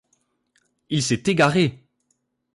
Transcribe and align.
Il 0.89 1.03
s’est 1.03 1.21
égaré! 1.29 1.77